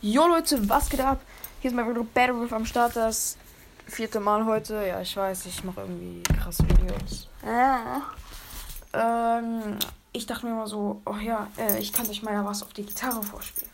Jo 0.00 0.28
Leute, 0.28 0.68
was 0.68 0.88
geht 0.88 1.00
ab? 1.00 1.20
Hier 1.60 1.72
ist 1.72 1.76
mal 1.76 1.88
wieder 1.88 2.04
Battle 2.04 2.46
am 2.52 2.64
Start, 2.64 2.94
das 2.94 3.36
vierte 3.84 4.20
Mal 4.20 4.44
heute. 4.44 4.86
Ja, 4.86 5.00
ich 5.00 5.16
weiß, 5.16 5.46
ich 5.46 5.64
mache 5.64 5.80
irgendwie 5.80 6.22
krasse 6.22 6.62
Videos. 6.68 7.28
Ah. 7.44 8.02
Ähm, 8.92 9.76
ich 10.12 10.24
dachte 10.24 10.46
mir 10.46 10.54
mal 10.54 10.68
so, 10.68 11.02
oh 11.04 11.16
ja, 11.16 11.48
äh, 11.58 11.80
ich 11.80 11.92
kann 11.92 12.08
euch 12.08 12.22
mal 12.22 12.32
ja 12.32 12.44
was 12.44 12.62
auf 12.62 12.72
die 12.74 12.84
Gitarre 12.84 13.20
vorspielen. 13.20 13.72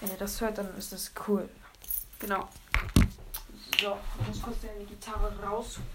Wenn 0.00 0.10
ihr 0.10 0.18
das 0.18 0.38
hört, 0.38 0.58
dann 0.58 0.68
ist 0.76 0.92
das 0.92 1.10
cool. 1.26 1.48
Genau. 2.18 2.46
So, 3.80 3.96
ich 4.20 4.28
muss 4.28 4.42
kurz 4.42 4.56
die 4.60 4.84
Gitarre 4.84 5.32
rausholen. 5.42 5.86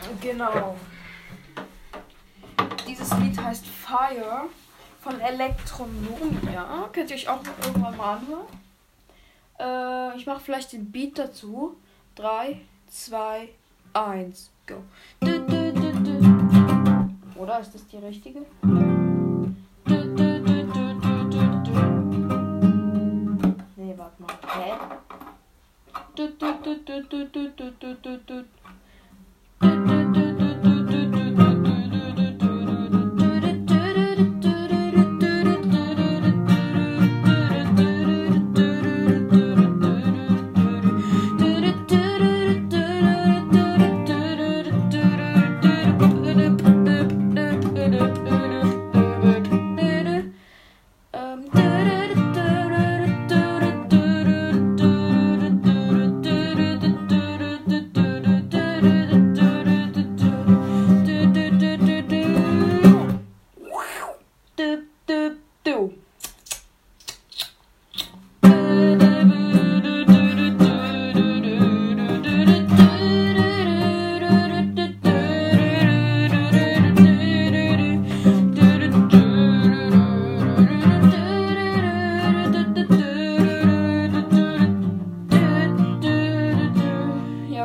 So. 0.00 0.10
Genau. 0.22 0.76
Dieses 3.04 3.18
Lied 3.18 3.38
heißt 3.38 3.66
Fire 3.66 4.48
von 5.02 5.20
Elektronomia. 5.20 6.88
Könnt 6.90 7.10
ihr 7.10 7.16
euch 7.16 7.28
auch 7.28 7.42
noch 7.42 7.66
irgendwann 7.66 7.96
mal 7.98 8.16
anhören. 8.16 8.46
Äh, 9.60 10.16
ich 10.16 10.24
mache 10.24 10.40
vielleicht 10.40 10.72
den 10.72 10.90
Beat 10.90 11.18
dazu. 11.18 11.76
3, 12.14 12.62
2, 12.88 13.50
1, 13.92 14.50
go. 14.66 14.76
Oder 17.36 17.60
ist 17.60 17.74
das 17.74 17.86
die 17.88 17.98
richtige? 17.98 18.46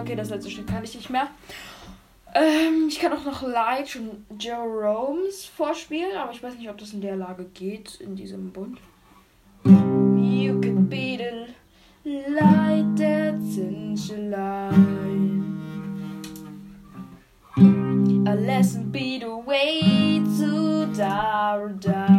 Okay, 0.09 0.15
das 0.15 0.29
letzte 0.29 0.49
Stück 0.49 0.67
kann 0.67 0.83
ich 0.83 0.95
nicht 0.95 1.09
mehr. 1.09 1.27
Ähm, 2.35 2.87
ich 2.87 2.99
kann 2.99 3.13
auch 3.13 3.25
noch 3.25 3.41
Light 3.41 3.95
und 3.95 4.25
Jerome's 4.41 5.45
vorspielen, 5.45 6.15
aber 6.15 6.31
ich 6.31 6.43
weiß 6.43 6.55
nicht, 6.55 6.69
ob 6.69 6.77
das 6.77 6.93
in 6.93 7.01
der 7.01 7.15
Lage 7.15 7.45
geht, 7.45 7.99
in 8.01 8.15
diesem 8.15 8.51
Bund. 8.51 8.79
You 9.65 10.59
could 10.61 10.89
be 10.89 11.17
the 11.17 11.47
light 12.27 12.95
that's 12.95 13.57
in 13.57 13.95
July. 13.95 14.69
A 18.25 18.35
lesson 18.35 18.91
be 18.91 19.19
the 19.19 19.35
way 19.45 20.21
to 20.37 20.87
paradise. 20.95 22.18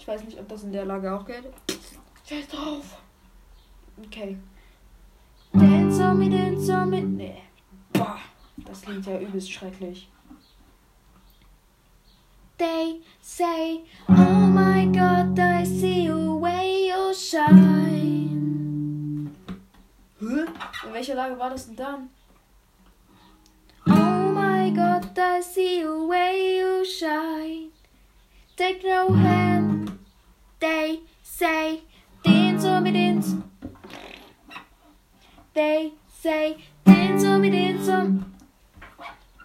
Ich 0.00 0.08
weiß 0.08 0.24
nicht, 0.24 0.40
ob 0.40 0.48
das 0.48 0.62
in 0.62 0.72
der 0.72 0.86
Lage 0.86 1.14
auch 1.14 1.26
geht. 1.26 1.44
Scheiß 2.26 2.48
drauf. 2.48 2.96
Okay. 4.02 4.38
Dance 5.52 6.02
on 6.02 6.18
me, 6.18 6.30
dance 6.30 6.72
on. 6.72 7.16
Nee. 7.16 7.42
Boah, 7.92 8.18
das 8.56 8.80
klingt 8.80 9.04
ja 9.04 9.20
übelst 9.20 9.52
schrecklich. 9.52 10.08
They 12.56 13.02
say, 13.20 13.80
Oh 14.08 14.14
my 14.14 14.86
god, 14.86 15.38
I 15.38 15.64
see 15.66 16.04
you 16.04 16.40
way 16.40 16.88
you 16.88 17.12
shine. 17.12 18.10
Hä? 20.18 20.46
In 20.86 20.92
welcher 20.94 21.14
Lage 21.14 21.38
war 21.38 21.50
das 21.50 21.66
denn 21.66 21.76
dann? 21.76 22.08
Oh 23.86 24.32
my 24.32 24.70
god, 24.70 25.10
I 25.18 25.42
see 25.42 25.82
you 25.82 26.08
way 26.08 26.58
you 26.58 26.84
shine. 26.86 27.70
Take 28.56 28.82
no 28.82 29.14
hand. 29.14 29.89
Say, 31.38 31.82
dance 32.22 32.64
on 32.64 32.82
me, 32.82 32.92
dance. 32.92 33.34
They 35.54 35.92
say, 36.20 36.58
dance 36.84 37.24
on 37.24 37.40
me, 37.40 37.50
dance 37.50 37.88
on. 37.88 38.34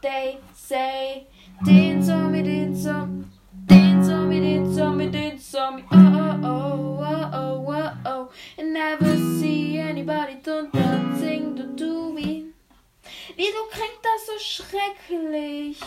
They 0.01 0.40
say, 0.53 1.28
dance 1.63 2.09
on 2.09 2.31
me, 2.34 2.41
dance 2.41 2.85
on. 2.88 3.31
Dance 3.66 4.09
on 4.09 4.28
me, 4.29 4.40
dance 4.41 4.78
on 4.78 4.97
me, 4.97 5.07
dance 5.09 5.56
on 5.56 5.75
me. 5.78 5.84
Oh, 5.90 5.97
oh, 5.97 6.40
oh, 6.44 7.00
oh, 7.00 7.29
oh, 7.34 7.66
oh. 7.68 7.73
oh, 7.78 7.97
oh. 8.06 8.31
And 8.57 8.73
never 8.73 9.16
see 9.40 9.78
anybody 9.78 10.38
don't 10.44 10.73
dancing 10.73 11.56
to 11.56 11.63
do 11.63 12.17
it. 12.17 12.46
Wieso 13.38 13.63
klingt 13.72 14.03
das 14.03 14.25
so 14.25 14.38
schrecklich? 14.40 15.78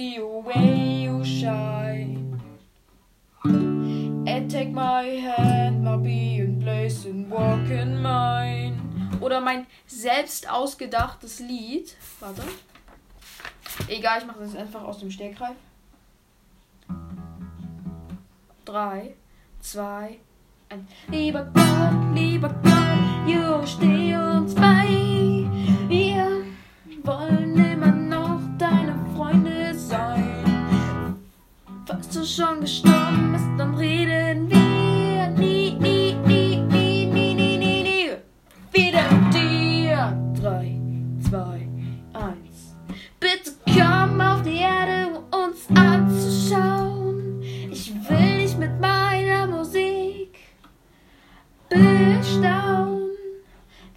See 0.00 0.14
you 0.14 0.42
way 0.46 1.02
you 1.04 1.22
shine. 1.24 2.40
And 3.44 4.50
take 4.50 4.72
my 4.72 5.02
hand, 5.02 5.84
my 5.84 5.96
be 5.96 6.38
in 6.38 6.58
place 6.62 7.04
and 7.04 7.30
walk 7.30 7.68
in 7.68 8.00
mine. 8.00 8.74
Oder 9.20 9.40
mein 9.42 9.66
selbst 9.86 10.48
ausgedachtes 10.48 11.40
Lied. 11.40 11.96
Warte. 12.20 12.42
Egal, 13.88 14.20
ich 14.20 14.26
mache 14.26 14.40
das 14.40 14.56
einfach 14.56 14.82
aus 14.82 15.00
dem 15.00 15.10
Stegreif. 15.10 15.56
Drei, 18.64 19.14
zwei, 19.60 20.18
ein. 20.70 20.88
Lieber 21.08 21.44
Gott, 21.52 22.14
lieber 22.14 22.48
Gott, 22.48 23.28
Jo, 23.28 23.66
steh 23.66 24.16
uns 24.16 24.54
bei. 24.54 24.99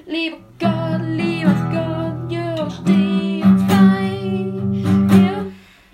Lieber 0.07 0.37
Gott, 0.57 1.01
lieber 1.03 1.53
Gott, 1.71 2.31
ja, 2.31 2.67
steh 2.71 3.43
uns 3.43 3.61
bei. 3.67 4.09
Wir 5.13 5.45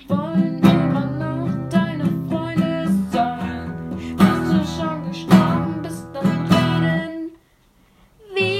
wollen 0.07 0.61
immer 0.63 1.05
noch 1.07 1.49
deine 1.69 2.05
Freunde 2.29 2.87
sein. 3.11 3.97
Bist 4.15 4.53
du 4.53 4.63
schon 4.81 5.05
gestorben, 5.09 5.81
bist 5.81 6.07
dann 6.13 6.47
reden 6.47 7.33
wir 8.33 8.55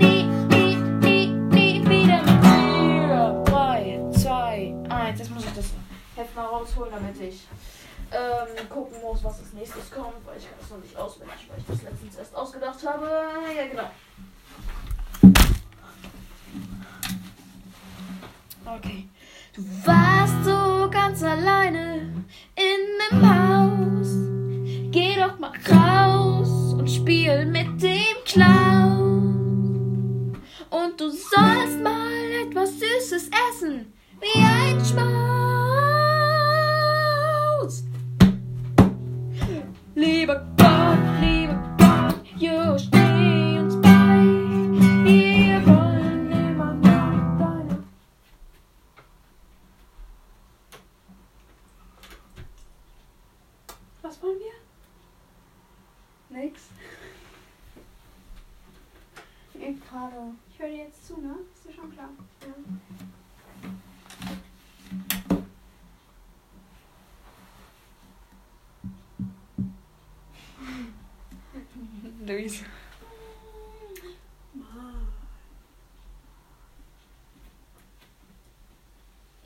nie, 0.00 0.24
nie, 0.48 0.76
nie, 1.02 1.26
nie 1.50 1.84
wieder 1.84 2.20
mit 2.22 2.40
dir. 2.42 3.44
3, 3.44 4.08
2, 4.10 4.74
1. 4.88 5.18
Jetzt 5.18 5.30
muss 5.34 5.44
ich 5.44 5.52
das 5.52 5.68
Heft 6.20 6.36
mal 6.36 6.44
rausholen, 6.44 6.92
damit 6.92 7.18
ich 7.18 7.46
ähm, 8.12 8.68
gucken 8.68 9.00
muss, 9.00 9.24
was 9.24 9.38
als 9.38 9.54
nächstes 9.54 9.90
kommt, 9.90 10.26
weil 10.26 10.36
ich 10.36 10.44
kann 10.44 10.58
das 10.60 10.68
noch 10.68 10.76
nicht 10.78 10.94
auswendig, 10.94 11.48
weil 11.48 11.58
ich 11.58 11.64
das 11.66 11.82
letztens 11.82 12.16
erst 12.16 12.36
ausgedacht 12.36 12.86
habe. 12.86 13.06
Ja, 13.56 13.66
genau. 13.66 13.90
Okay. 18.66 19.08
Du 19.54 19.62
warst 19.86 20.44
so 20.44 20.90
ganz 20.90 21.22
alleine 21.22 22.24
in 22.54 22.98
dem 23.00 23.22
Haus. 23.26 24.08
Geh 24.90 25.16
doch 25.16 25.38
mal 25.38 25.52
raus 25.70 26.74
und 26.74 26.90
spiel 26.90 27.46
mit 27.46 27.80
dem 27.82 28.22
Clown. 28.26 29.16
Und 30.68 31.00
du 31.00 31.08
sollst 31.08 31.80
mal 31.82 32.30
etwas 32.46 32.78
Süßes 32.78 33.30
essen, 33.48 33.90
wie 34.20 34.38
ein 34.38 34.84
Schmaus. 34.84 35.19
Was 54.20 54.28
wollen 54.28 54.38
wir? 54.38 54.52
Nix. 56.42 56.62
Ich 59.54 59.88
gerade. 59.88 60.34
Ich 60.50 60.58
höre 60.58 60.68
dir 60.68 60.84
jetzt 60.84 61.06
zu, 61.06 61.20
ne? 61.20 61.36
Ist 61.54 61.64
dir 61.64 61.72
schon 61.72 61.90
klar? 61.92 62.10
Ja. 62.42 62.54
Luis. 72.26 72.62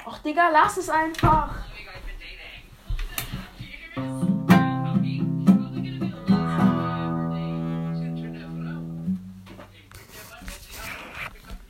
Ach, 0.07 0.19
Digga, 0.19 0.51
lass 0.51 0.77
es 0.77 0.89
einfach. 0.91 1.65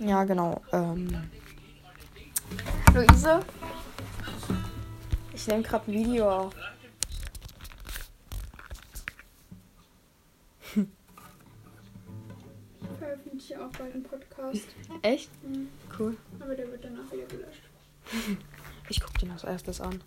Ja, 0.04 0.24
genau. 0.24 0.60
Ähm. 0.72 1.30
Luise? 2.92 3.40
Ich 5.32 5.46
nehme 5.46 5.62
gerade 5.62 5.90
ein 5.90 5.94
Video 5.94 6.30
auf. 6.30 6.54
Ich 10.74 10.74
veröffentliche 12.98 13.64
auch 13.64 13.70
bald 13.70 13.94
einen 13.94 14.02
Podcast. 14.02 14.66
Echt? 15.00 15.30
Mhm. 15.42 15.68
Cool. 15.98 16.16
Aber 16.38 16.54
der 16.54 16.70
wird 16.70 16.84
danach 16.84 17.10
wieder 17.10 17.24
gelöscht. 17.26 17.62
Ich 18.90 19.00
guck 19.00 19.18
den 19.18 19.30
als 19.30 19.44
erstes 19.44 19.80
an. 19.80 20.02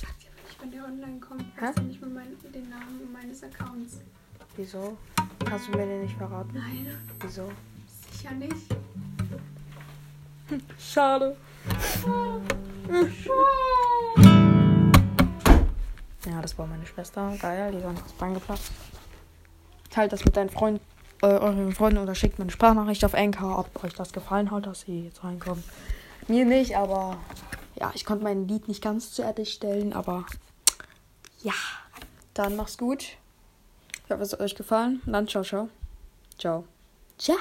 Sagt 0.00 0.22
ja 0.22 0.30
nicht, 0.46 0.62
wenn 0.62 0.70
der 0.70 0.84
online 0.84 1.18
kommt. 1.18 1.42
Weiß 1.60 1.74
ja 1.74 1.82
nicht 1.82 2.00
mal 2.00 2.10
mein, 2.10 2.36
den 2.54 2.70
Namen 2.70 3.12
meines 3.12 3.42
Accounts. 3.42 3.98
Wieso? 4.54 4.96
Kannst 5.44 5.66
du 5.66 5.72
mir 5.72 5.78
den 5.78 6.02
nicht 6.02 6.16
verraten? 6.16 6.52
Nein, 6.54 6.96
Wieso? 7.20 7.50
Sicher 8.22 8.34
nicht. 8.34 8.76
Schade. 10.78 11.36
Ja, 16.26 16.40
das 16.40 16.58
war 16.58 16.66
meine 16.66 16.86
Schwester. 16.86 17.34
Geil, 17.40 17.72
die 17.72 17.78
ist 17.78 17.84
einfach 17.84 18.02
das 18.02 18.12
Bein 18.12 18.34
geplatzt. 18.34 18.70
Teilt 19.90 20.12
das 20.12 20.24
mit 20.24 20.36
deinen 20.36 20.50
Freunden, 20.50 20.80
äh, 21.22 21.26
euren 21.26 21.72
Freunden 21.72 21.98
oder 21.98 22.14
schickt 22.14 22.38
mir 22.38 22.44
eine 22.44 22.52
Sprachnachricht 22.52 23.04
auf 23.04 23.14
Anchor, 23.14 23.58
ob 23.58 23.84
euch 23.84 23.94
das 23.94 24.12
gefallen 24.12 24.50
hat, 24.50 24.66
dass 24.66 24.82
sie 24.82 25.04
jetzt 25.04 25.24
reinkommen. 25.24 25.62
Mir 26.28 26.44
nicht, 26.44 26.76
aber 26.76 27.18
ja, 27.74 27.90
ich 27.94 28.04
konnte 28.04 28.24
mein 28.24 28.46
Lied 28.46 28.68
nicht 28.68 28.82
ganz 28.82 29.12
zu 29.12 29.22
Ende 29.22 29.44
stellen, 29.44 29.92
aber 29.92 30.24
ja, 31.42 31.52
dann 32.34 32.56
mach's 32.56 32.78
gut. 32.78 33.16
Ich 34.04 34.10
hoffe, 34.10 34.22
es 34.22 34.32
hat 34.32 34.40
euch 34.40 34.54
gefallen. 34.54 35.02
Und 35.04 35.12
dann 35.12 35.28
ciao, 35.28 35.42
ciao. 35.42 35.68
Ciao. 36.38 36.64
Ciao. 37.18 37.36